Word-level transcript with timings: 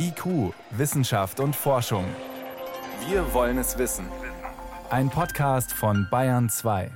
IQ, 0.00 0.54
Wissenschaft 0.70 1.40
und 1.40 1.56
Forschung. 1.56 2.04
Wir 3.08 3.34
wollen 3.34 3.58
es 3.58 3.78
wissen. 3.78 4.06
Ein 4.90 5.10
Podcast 5.10 5.72
von 5.72 6.06
Bayern 6.08 6.48
2. 6.48 6.92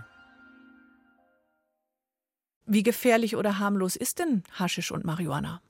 Wie 2.66 2.84
gefährlich 2.84 3.34
oder 3.34 3.58
harmlos 3.58 3.96
ist 3.96 4.20
denn 4.20 4.44
Haschisch 4.52 4.92
und 4.92 5.04
Marihuana? 5.04 5.60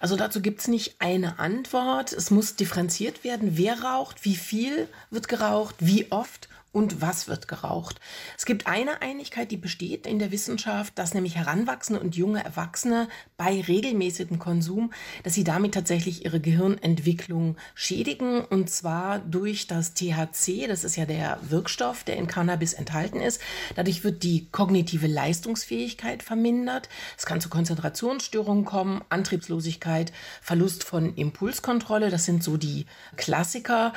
Also 0.00 0.16
dazu 0.16 0.42
gibt 0.42 0.62
es 0.62 0.68
nicht 0.68 0.96
eine 0.98 1.38
Antwort. 1.38 2.12
Es 2.12 2.32
muss 2.32 2.56
differenziert 2.56 3.22
werden, 3.22 3.56
wer 3.56 3.84
raucht, 3.84 4.24
wie 4.24 4.34
viel 4.34 4.88
wird 5.10 5.28
geraucht, 5.28 5.76
wie 5.78 6.10
oft 6.10 6.48
und 6.72 7.00
was 7.00 7.26
wird 7.26 7.48
geraucht. 7.48 8.00
Es 8.38 8.46
gibt 8.46 8.66
eine 8.66 9.02
Einigkeit, 9.02 9.50
die 9.50 9.56
besteht 9.56 10.06
in 10.06 10.20
der 10.20 10.30
Wissenschaft, 10.30 10.96
dass 10.98 11.14
nämlich 11.14 11.36
Heranwachsende 11.36 12.00
und 12.00 12.14
junge 12.14 12.44
Erwachsene 12.44 13.08
bei 13.36 13.60
regelmäßigem 13.60 14.38
Konsum, 14.38 14.92
dass 15.24 15.34
sie 15.34 15.42
damit 15.42 15.74
tatsächlich 15.74 16.24
ihre 16.24 16.40
Gehirnentwicklung 16.40 17.56
schädigen 17.74 18.44
und 18.44 18.70
zwar 18.70 19.18
durch 19.18 19.66
das 19.66 19.94
THC, 19.94 20.68
das 20.68 20.84
ist 20.84 20.96
ja 20.96 21.06
der 21.06 21.40
Wirkstoff, 21.42 22.04
der 22.04 22.16
in 22.16 22.28
Cannabis 22.28 22.74
enthalten 22.74 23.20
ist. 23.20 23.40
Dadurch 23.74 24.04
wird 24.04 24.22
die 24.22 24.46
kognitive 24.52 25.08
Leistungsfähigkeit 25.08 26.22
vermindert. 26.22 26.88
Es 27.18 27.26
kann 27.26 27.40
zu 27.40 27.48
Konzentrationsstörungen 27.48 28.64
kommen, 28.64 29.02
Antriebslosigkeit, 29.08 30.12
Verlust 30.40 30.84
von 30.84 31.16
Impulskontrolle, 31.16 32.10
das 32.10 32.26
sind 32.26 32.44
so 32.44 32.56
die 32.56 32.86
Klassiker. 33.16 33.92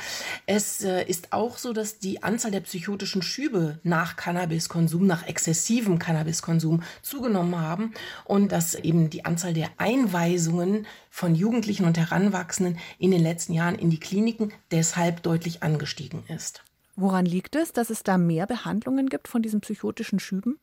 Es 0.47 0.83
äh, 0.83 1.03
ist 1.03 1.33
auch 1.33 1.59
so, 1.59 1.73
dass 1.73 1.99
die 1.99 2.23
Anzahl 2.23 2.51
der 2.51 2.62
psychotischen 2.63 3.21
Schübe 3.21 3.79
nach 3.83 4.15
Cannabiskonsum, 4.15 5.05
nach 5.05 5.27
exzessivem 5.27 5.99
Cannabiskonsum 5.99 6.83
zugenommen 7.01 7.59
haben 7.59 7.93
und 8.25 8.51
dass 8.51 8.75
eben 8.75 9.09
die 9.09 9.25
Anzahl 9.25 9.53
der 9.53 9.69
Einweisungen 9.77 10.87
von 11.09 11.35
Jugendlichen 11.35 11.85
und 11.85 11.97
Heranwachsenden 11.97 12.79
in 12.97 13.11
den 13.11 13.21
letzten 13.21 13.53
Jahren 13.53 13.75
in 13.75 13.89
die 13.89 13.99
Kliniken 13.99 14.51
deshalb 14.71 15.23
deutlich 15.23 15.63
angestiegen 15.63 16.23
ist. 16.27 16.63
Woran 16.95 17.25
liegt 17.25 17.55
es, 17.55 17.71
dass 17.71 17.89
es 17.89 18.03
da 18.03 18.17
mehr 18.17 18.45
Behandlungen 18.47 19.09
gibt 19.09 19.27
von 19.27 19.41
diesen 19.41 19.61
psychotischen 19.61 20.19
Schüben? 20.19 20.59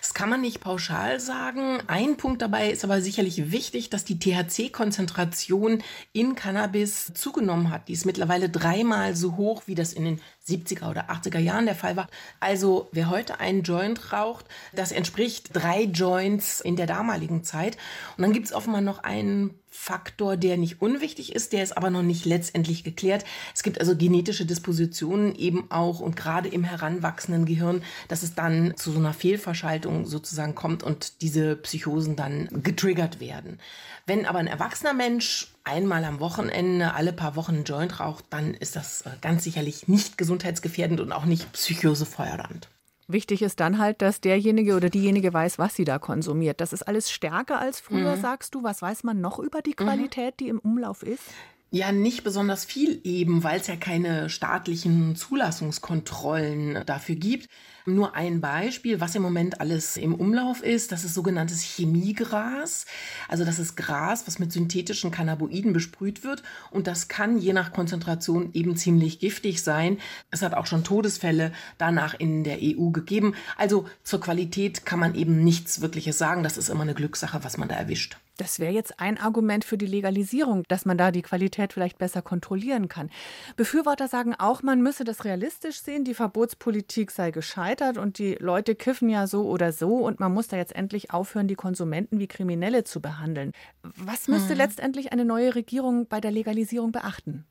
Das 0.00 0.14
kann 0.14 0.28
man 0.28 0.40
nicht 0.40 0.60
pauschal 0.60 1.20
sagen. 1.20 1.78
Ein 1.86 2.16
Punkt 2.16 2.42
dabei 2.42 2.70
ist 2.70 2.84
aber 2.84 3.00
sicherlich 3.00 3.50
wichtig, 3.50 3.90
dass 3.90 4.04
die 4.04 4.18
THC-Konzentration 4.18 5.82
in 6.12 6.34
Cannabis 6.34 7.12
zugenommen 7.14 7.70
hat. 7.70 7.88
Die 7.88 7.92
ist 7.92 8.06
mittlerweile 8.06 8.48
dreimal 8.48 9.16
so 9.16 9.36
hoch, 9.36 9.62
wie 9.66 9.74
das 9.74 9.92
in 9.92 10.04
den 10.04 10.20
70er 10.46 10.90
oder 10.90 11.10
80er 11.10 11.38
Jahren 11.38 11.66
der 11.66 11.74
Fall 11.74 11.96
war. 11.96 12.08
Also 12.40 12.88
wer 12.92 13.08
heute 13.08 13.40
einen 13.40 13.62
Joint 13.62 14.12
raucht, 14.12 14.46
das 14.72 14.92
entspricht 14.92 15.50
drei 15.52 15.84
Joints 15.84 16.60
in 16.60 16.76
der 16.76 16.86
damaligen 16.86 17.44
Zeit. 17.44 17.76
Und 18.16 18.22
dann 18.22 18.32
gibt 18.32 18.46
es 18.46 18.52
offenbar 18.52 18.82
noch 18.82 18.98
einen 18.98 19.58
Faktor, 19.76 20.36
der 20.36 20.56
nicht 20.56 20.80
unwichtig 20.80 21.34
ist, 21.34 21.52
der 21.52 21.64
ist 21.64 21.76
aber 21.76 21.90
noch 21.90 22.02
nicht 22.02 22.24
letztendlich 22.24 22.84
geklärt. 22.84 23.24
Es 23.54 23.64
gibt 23.64 23.80
also 23.80 23.96
genetische 23.96 24.46
Dispositionen 24.46 25.34
eben 25.34 25.68
auch 25.70 25.98
und 25.98 26.14
gerade 26.14 26.48
im 26.48 26.62
heranwachsenden 26.62 27.44
Gehirn, 27.44 27.82
dass 28.06 28.22
es 28.22 28.36
dann 28.36 28.76
zu 28.76 28.92
so 28.92 28.98
einer 28.98 29.12
Fehlverschaltung 29.12 30.06
sozusagen 30.06 30.54
kommt 30.54 30.84
und 30.84 31.22
diese 31.22 31.56
Psychosen 31.56 32.14
dann 32.14 32.48
getriggert 32.62 33.18
werden. 33.18 33.58
Wenn 34.06 34.26
aber 34.26 34.38
ein 34.38 34.46
erwachsener 34.46 34.94
Mensch 34.94 35.53
einmal 35.64 36.04
am 36.04 36.20
Wochenende, 36.20 36.94
alle 36.94 37.12
paar 37.12 37.36
Wochen 37.36 37.56
einen 37.56 37.64
Joint 37.64 38.00
raucht, 38.00 38.24
dann 38.30 38.54
ist 38.54 38.76
das 38.76 39.02
äh, 39.02 39.10
ganz 39.20 39.44
sicherlich 39.44 39.88
nicht 39.88 40.16
gesundheitsgefährdend 40.18 41.00
und 41.00 41.12
auch 41.12 41.24
nicht 41.24 41.52
psychosefeuernd. 41.52 42.68
Wichtig 43.06 43.42
ist 43.42 43.60
dann 43.60 43.78
halt, 43.78 44.00
dass 44.00 44.20
derjenige 44.20 44.76
oder 44.76 44.88
diejenige 44.88 45.32
weiß, 45.32 45.58
was 45.58 45.74
sie 45.74 45.84
da 45.84 45.98
konsumiert. 45.98 46.60
Das 46.60 46.72
ist 46.72 46.82
alles 46.82 47.10
stärker 47.10 47.60
als 47.60 47.80
früher, 47.80 48.16
mhm. 48.16 48.20
sagst 48.20 48.54
du. 48.54 48.62
Was 48.62 48.80
weiß 48.80 49.04
man 49.04 49.20
noch 49.20 49.38
über 49.38 49.60
die 49.60 49.74
mhm. 49.78 49.84
Qualität, 49.84 50.40
die 50.40 50.48
im 50.48 50.58
Umlauf 50.58 51.02
ist? 51.02 51.22
Ja, 51.70 51.92
nicht 51.92 52.24
besonders 52.24 52.64
viel 52.64 53.00
eben, 53.04 53.42
weil 53.42 53.60
es 53.60 53.66
ja 53.66 53.76
keine 53.76 54.30
staatlichen 54.30 55.16
Zulassungskontrollen 55.16 56.86
dafür 56.86 57.16
gibt. 57.16 57.48
Nur 57.86 58.14
ein 58.14 58.40
Beispiel, 58.40 59.02
was 59.02 59.14
im 59.14 59.20
Moment 59.20 59.60
alles 59.60 59.98
im 59.98 60.14
Umlauf 60.14 60.62
ist, 60.62 60.90
das 60.90 61.04
ist 61.04 61.12
sogenanntes 61.12 61.60
Chemiegras. 61.60 62.86
Also 63.28 63.44
das 63.44 63.58
ist 63.58 63.76
Gras, 63.76 64.26
was 64.26 64.38
mit 64.38 64.52
synthetischen 64.52 65.10
Cannabinoiden 65.10 65.74
besprüht 65.74 66.24
wird 66.24 66.42
und 66.70 66.86
das 66.86 67.08
kann 67.08 67.36
je 67.36 67.52
nach 67.52 67.74
Konzentration 67.74 68.48
eben 68.54 68.78
ziemlich 68.78 69.18
giftig 69.18 69.62
sein. 69.62 69.98
Es 70.30 70.40
hat 70.40 70.54
auch 70.54 70.64
schon 70.64 70.82
Todesfälle 70.82 71.52
danach 71.76 72.14
in 72.14 72.42
der 72.42 72.56
EU 72.62 72.88
gegeben. 72.88 73.34
Also 73.58 73.86
zur 74.02 74.20
Qualität 74.20 74.86
kann 74.86 74.98
man 74.98 75.14
eben 75.14 75.44
nichts 75.44 75.82
Wirkliches 75.82 76.16
sagen. 76.16 76.42
Das 76.42 76.56
ist 76.56 76.70
immer 76.70 76.82
eine 76.82 76.94
Glückssache, 76.94 77.44
was 77.44 77.58
man 77.58 77.68
da 77.68 77.74
erwischt. 77.74 78.16
Das 78.36 78.58
wäre 78.58 78.72
jetzt 78.72 78.98
ein 78.98 79.18
Argument 79.18 79.64
für 79.64 79.78
die 79.78 79.86
Legalisierung, 79.86 80.64
dass 80.66 80.84
man 80.84 80.98
da 80.98 81.12
die 81.12 81.22
Qualität 81.22 81.72
vielleicht 81.72 81.98
besser 81.98 82.20
kontrollieren 82.20 82.88
kann. 82.88 83.10
Befürworter 83.56 84.08
sagen 84.08 84.34
auch, 84.34 84.62
man 84.62 84.82
müsse 84.82 85.04
das 85.04 85.24
realistisch 85.24 85.80
sehen, 85.80 86.04
die 86.04 86.14
Verbotspolitik 86.14 87.12
sei 87.12 87.30
gescheitert 87.74 87.98
und 87.98 88.18
die 88.18 88.36
Leute 88.38 88.74
kiffen 88.74 89.08
ja 89.08 89.26
so 89.26 89.48
oder 89.48 89.72
so 89.72 89.96
und 89.96 90.20
man 90.20 90.32
muss 90.32 90.48
da 90.48 90.56
jetzt 90.56 90.74
endlich 90.74 91.12
aufhören, 91.12 91.48
die 91.48 91.54
Konsumenten 91.54 92.18
wie 92.18 92.26
Kriminelle 92.26 92.84
zu 92.84 93.00
behandeln. 93.00 93.52
Was 93.82 94.28
müsste 94.28 94.50
hm. 94.50 94.58
letztendlich 94.58 95.12
eine 95.12 95.24
neue 95.24 95.54
Regierung 95.54 96.06
bei 96.06 96.20
der 96.20 96.30
Legalisierung 96.30 96.92
beachten? 96.92 97.44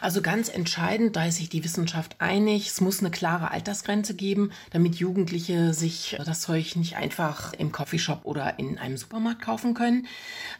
Also 0.00 0.22
ganz 0.22 0.48
entscheidend, 0.48 1.16
da 1.16 1.26
ist 1.26 1.36
sich 1.36 1.48
die 1.48 1.64
Wissenschaft 1.64 2.16
einig, 2.20 2.68
es 2.68 2.80
muss 2.80 3.00
eine 3.00 3.10
klare 3.10 3.50
Altersgrenze 3.50 4.14
geben, 4.14 4.50
damit 4.70 4.96
Jugendliche 4.96 5.74
sich 5.74 6.16
das 6.24 6.40
Zeug 6.40 6.76
nicht 6.76 6.96
einfach 6.96 7.52
im 7.52 7.72
Coffeeshop 7.72 8.20
oder 8.24 8.58
in 8.58 8.78
einem 8.78 8.96
Supermarkt 8.96 9.42
kaufen 9.42 9.74
können. 9.74 10.06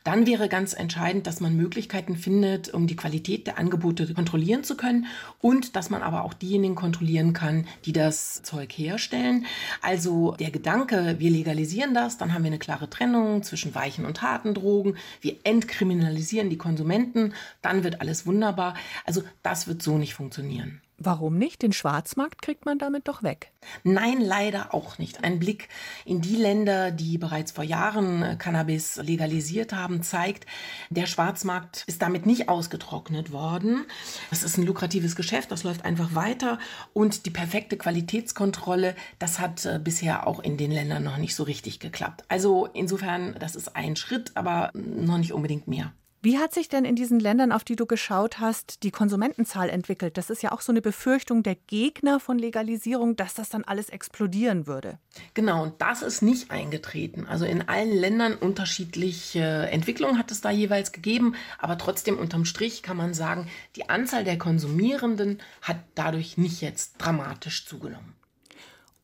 Dann 0.05 0.27
wäre 0.27 0.49
ganz 0.49 0.73
entscheidend, 0.73 1.27
dass 1.27 1.41
man 1.41 1.57
Möglichkeiten 1.57 2.17
findet, 2.17 2.73
um 2.73 2.87
die 2.87 2.97
Qualität 2.97 3.47
der 3.47 3.59
Angebote 3.59 4.13
kontrollieren 4.15 4.65
zu 4.65 4.77
können 4.77 5.07
und 5.41 5.77
dass 5.77 5.91
man 5.91 6.03
aber 6.03 6.25
auch 6.25 6.35
diejenigen 6.35 6.75
kontrollieren 6.75 7.33
kann, 7.33 7.67
die 7.85 7.93
das 7.93 8.43
Zeug 8.43 8.73
herstellen. 8.73 9.47
Also 9.83 10.33
der 10.39 10.51
Gedanke, 10.51 11.17
wir 11.19 11.31
legalisieren 11.31 11.95
das, 11.95 12.19
dann 12.19 12.35
haben 12.35 12.45
wir 12.45 12.51
eine 12.51 12.59
klare 12.59 12.91
Trennung 12.91 13.43
zwischen 13.43 13.75
weichen 13.75 14.05
und 14.05 14.23
harten 14.23 14.55
Drogen, 14.55 14.97
wir 15.21 15.37
entkriminalisieren 15.45 16.51
die 16.51 16.59
Konsumenten, 16.59 17.35
dann 17.63 17.85
wird 17.85 18.01
alles 18.01 18.27
wunderbar. 18.27 18.75
Also 19.04 19.22
das 19.42 19.66
wird 19.66 19.82
so 19.82 19.98
nicht 19.98 20.14
funktionieren. 20.14 20.81
Warum 21.00 21.38
nicht? 21.38 21.62
Den 21.62 21.72
Schwarzmarkt 21.72 22.42
kriegt 22.42 22.64
man 22.64 22.81
damit 22.81 23.06
doch 23.06 23.22
weg. 23.22 23.53
Nein, 23.84 24.20
leider 24.20 24.75
auch 24.75 24.98
nicht. 24.98 25.22
Ein 25.22 25.38
Blick 25.38 25.69
in 26.04 26.20
die 26.20 26.34
Länder, 26.34 26.91
die 26.91 27.19
bereits 27.19 27.53
vor 27.53 27.62
Jahren 27.62 28.22
äh, 28.25 28.36
Cannabis 28.36 28.97
legalisiert 28.97 29.72
haben, 29.72 30.03
zeigt, 30.03 30.44
der 30.91 31.06
Schwarzmarkt 31.06 31.84
ist 31.86 32.03
damit 32.03 32.26
nicht 32.26 32.48
ausgetrocknet 32.48 33.31
worden. 33.31 33.84
Das 34.31 34.42
ist 34.42 34.59
ein 34.59 34.66
lukratives 34.66 35.15
Geschäft, 35.15 35.53
das 35.53 35.62
läuft 35.62 35.84
einfach 35.84 36.16
weiter 36.16 36.59
und 36.94 37.26
die 37.26 37.30
perfekte 37.30 37.76
Qualitätskontrolle, 37.76 38.97
das 39.20 39.38
hat 39.38 39.66
äh, 39.66 39.78
bisher 39.78 40.26
auch 40.26 40.41
in 40.41 40.56
den 40.56 40.72
Ländern 40.72 41.04
noch 41.04 41.16
nicht 41.16 41.36
so 41.36 41.44
richtig 41.44 41.78
geklappt. 41.78 42.25
Also 42.26 42.66
insofern, 42.66 43.36
das 43.38 43.54
ist 43.54 43.76
ein 43.76 43.94
Schritt, 43.94 44.32
aber 44.34 44.72
noch 44.75 45.19
nicht 45.19 45.32
unbedingt 45.32 45.69
mehr. 45.69 45.92
Wie 46.21 46.39
hat 46.39 46.53
sich 46.53 46.69
denn 46.69 46.84
in 46.84 46.97
diesen 46.97 47.21
Ländern, 47.21 47.53
auf 47.53 47.62
die 47.62 47.77
du 47.77 47.87
geschaut 47.87 48.41
hast, 48.41 48.83
die 48.83 48.91
Konsumentenzahl 48.91 49.69
entwickelt? 49.71 50.17
Das 50.17 50.31
ist 50.31 50.43
ja 50.43 50.51
auch 50.51 50.62
so 50.62 50.73
eine 50.73 50.83
Befürchtung 50.83 51.45
der 51.45 51.55
Gegner 51.55 52.19
von 52.19 52.41
Legalisierung, 52.41 53.15
dass 53.15 53.34
das 53.34 53.51
dann 53.51 53.62
alles 53.62 53.89
explodieren 53.89 54.67
würde. 54.67 54.99
Genau, 55.34 55.62
und 55.62 55.81
das 55.81 56.03
ist 56.03 56.23
nicht 56.23 56.51
eingetreten. 56.51 57.27
Also 57.28 57.45
in 57.45 57.69
allen 57.69 57.93
Ländern 57.93 58.34
unterschiedliche 58.34 59.69
Entwicklungen 59.71 60.19
hat 60.19 60.33
es 60.33 60.41
da 60.41 60.51
jeweils 60.51 60.91
gegeben, 60.91 61.37
aber 61.57 61.78
trotzdem 61.78 62.19
unterm 62.19 62.45
Strich 62.45 62.83
kann 62.83 62.97
man 62.97 63.15
sagen, 63.15 63.47
die 63.77 63.89
Anzahl 63.89 64.25
der 64.25 64.39
Konsumierenden 64.39 65.39
hat 65.62 65.78
dadurch 65.95 66.37
nicht 66.37 66.61
jetzt 66.62 66.95
dramatisch 66.99 67.65
zugenommen. 67.65 68.18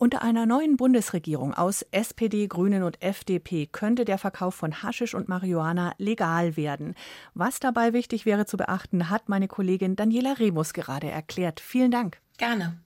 Unter 0.05 0.21
einer 0.21 0.45
neuen 0.45 0.77
Bundesregierung 0.77 1.55
aus 1.55 1.81
SPD, 1.91 2.47
Grünen 2.47 2.83
und 2.83 3.03
FDP 3.03 3.67
könnte 3.67 4.05
der 4.05 4.19
Verkauf 4.19 4.55
von 4.55 4.83
Haschisch 4.83 5.15
und 5.15 5.31
Marihuana 5.31 5.95
legal 5.97 6.59
werden. 6.59 6.95
Was 7.33 7.59
dabei 7.59 7.95
wichtig 7.95 8.27
wäre 8.27 8.45
zu 8.45 8.59
beachten, 8.59 9.09
hat 9.09 9.31
meine 9.31 9.49
Kollegin 9.49 9.97
Daniela 9.97 10.35
Remus 10.35 10.75
gerade 10.75 11.09
erklärt. 11.09 11.59
Vielen 11.59 11.91
Dank. 11.91 12.19
Gerne. 12.37 12.77